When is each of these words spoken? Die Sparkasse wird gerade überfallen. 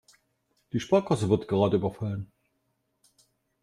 Die 0.73 0.79
Sparkasse 0.79 1.29
wird 1.29 1.47
gerade 1.47 1.77
überfallen. 1.77 2.31